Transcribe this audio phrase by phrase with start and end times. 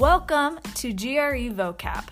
[0.00, 2.08] Welcome to GRE Vocab.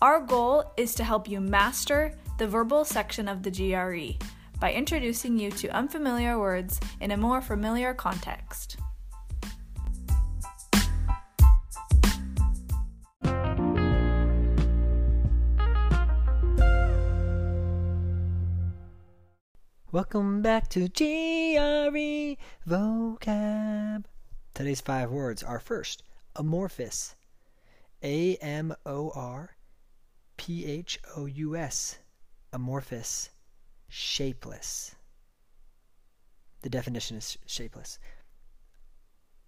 [0.00, 4.16] Our goal is to help you master the verbal section of the GRE
[4.58, 8.78] by introducing you to unfamiliar words in a more familiar context.
[19.92, 24.04] Welcome back to GRE Vocab.
[24.54, 26.02] Today's five words are first,
[26.36, 27.14] amorphous.
[28.02, 29.56] A M O R
[30.36, 31.98] P H O U S.
[32.52, 33.30] Amorphous.
[33.88, 34.94] Shapeless.
[36.62, 37.98] The definition is shapeless.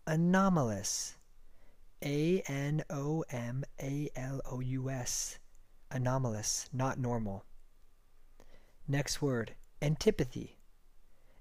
[0.06, 1.16] Anomalous.
[2.04, 5.38] A N O M A L O U S.
[5.91, 7.44] Anomalous, not normal.
[8.88, 10.58] Next word, antipathy.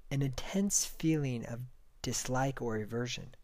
[0.09, 1.61] An intense feeling of
[2.01, 3.35] dislike or aversion.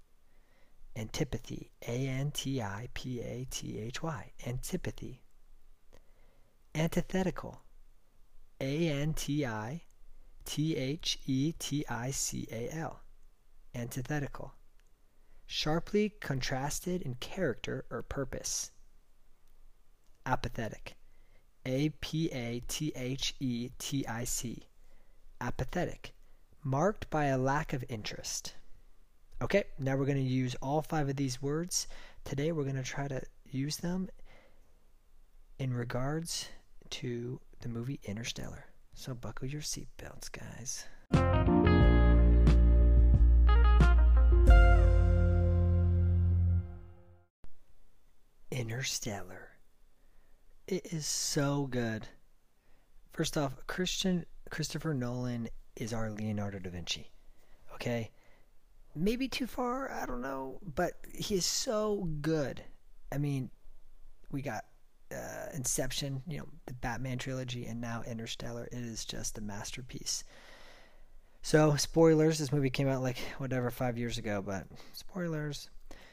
[0.96, 1.72] Antipathy.
[1.88, 4.32] A N T I P A T H Y.
[4.46, 5.24] Antipathy.
[6.76, 7.62] Antithetical.
[8.60, 9.84] A N T I
[10.44, 13.02] T H E T I C A L.
[13.74, 14.54] Antithetical.
[15.46, 18.72] Sharply contrasted in character or purpose.
[20.26, 20.98] Apathetic.
[21.66, 24.68] A P A T H E T I C.
[25.40, 26.14] Apathetic.
[26.64, 28.56] Marked by a lack of interest.
[29.42, 31.88] Okay, now we're going to use all five of these words.
[32.26, 34.08] Today we're going to try to use them
[35.58, 36.48] in regards
[36.92, 38.66] to the movie Interstellar.
[38.94, 40.86] So buckle your seatbelts, guys.
[48.52, 49.50] Interstellar.
[50.68, 52.08] It is so good.
[53.12, 57.10] First off, Christian Christopher Nolan is our Leonardo da Vinci.
[57.74, 58.12] Okay?
[58.96, 59.92] Maybe too far.
[59.92, 62.64] I don't know, but he is so good.
[63.12, 63.50] I mean,
[64.32, 64.66] we got
[65.12, 68.68] uh, Inception, you know, the Batman trilogy, and now Interstellar.
[68.72, 70.24] It is just a masterpiece.
[71.42, 72.38] So, spoilers.
[72.38, 75.70] This movie came out like whatever five years ago, but spoilers.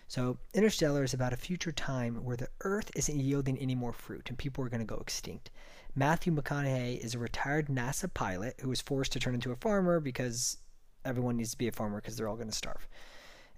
[0.08, 4.28] So, Interstellar is about a future time where the Earth isn't yielding any more fruit
[4.28, 5.50] and people are going to go extinct.
[5.94, 10.00] Matthew McConaughey is a retired NASA pilot who was forced to turn into a farmer
[10.00, 10.56] because
[11.04, 12.88] everyone needs to be a farmer because they're all going to starve.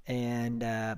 [0.07, 0.97] And uh,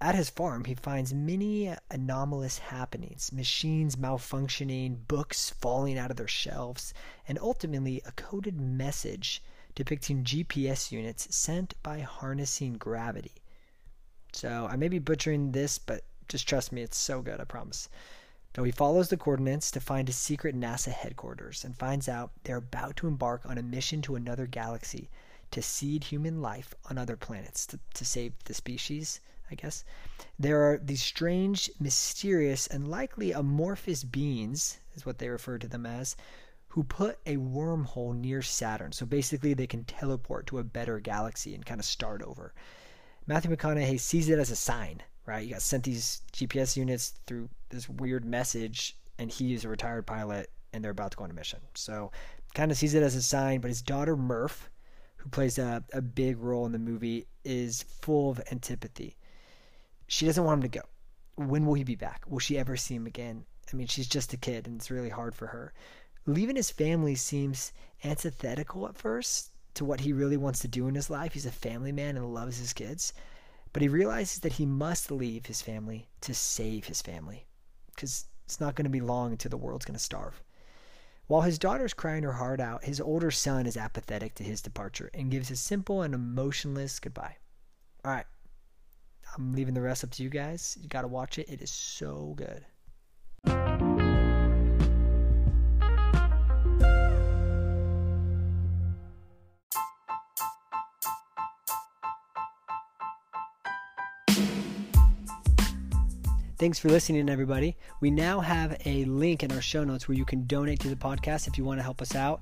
[0.00, 6.28] at his farm, he finds many anomalous happenings machines malfunctioning, books falling out of their
[6.28, 6.94] shelves,
[7.26, 9.42] and ultimately a coded message
[9.74, 13.34] depicting GPS units sent by harnessing gravity.
[14.32, 17.88] So I may be butchering this, but just trust me, it's so good, I promise.
[18.54, 22.56] So he follows the coordinates to find a secret NASA headquarters and finds out they're
[22.56, 25.10] about to embark on a mission to another galaxy
[25.50, 29.20] to seed human life on other planets to, to save the species,
[29.50, 29.84] I guess.
[30.38, 35.86] There are these strange, mysterious, and likely amorphous beings, is what they refer to them
[35.86, 36.16] as,
[36.68, 38.92] who put a wormhole near Saturn.
[38.92, 42.52] So basically, they can teleport to a better galaxy and kind of start over.
[43.26, 45.44] Matthew McConaughey sees it as a sign, right?
[45.44, 50.06] You got sent these GPS units through this weird message, and he is a retired
[50.06, 51.60] pilot, and they're about to go on a mission.
[51.74, 52.10] So,
[52.54, 53.60] kind of sees it as a sign.
[53.60, 54.70] But his daughter Murph,
[55.18, 59.16] who plays a, a big role in the movie, is full of antipathy.
[60.06, 60.86] She doesn't want him to go.
[61.36, 62.24] When will he be back?
[62.26, 63.44] Will she ever see him again?
[63.72, 65.72] I mean, she's just a kid, and it's really hard for her.
[66.26, 70.94] Leaving his family seems antithetical at first to what he really wants to do in
[70.94, 71.32] his life.
[71.34, 73.12] He's a family man and loves his kids.
[73.72, 77.46] But he realizes that he must leave his family to save his family
[77.94, 80.42] because it's not going to be long until the world's going to starve.
[81.28, 85.10] While his daughter's crying her heart out, his older son is apathetic to his departure
[85.12, 87.36] and gives a simple and emotionless goodbye.
[88.02, 88.24] All right.
[89.36, 90.78] I'm leaving the rest up to you guys.
[90.80, 91.50] You got to watch it.
[91.50, 92.64] It is so good.
[106.58, 107.76] Thanks for listening, everybody.
[108.00, 110.96] We now have a link in our show notes where you can donate to the
[110.96, 112.40] podcast if you want to help us out.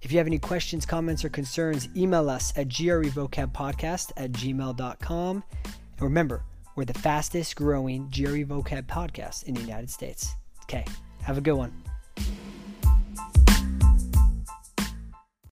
[0.00, 5.44] If you have any questions, comments, or concerns, email us at grevocabpodcast at gmail.com.
[5.64, 6.42] And remember,
[6.74, 10.30] we're the fastest growing GRE Vocab podcast in the United States.
[10.62, 10.86] Okay,
[11.22, 11.89] have a good one.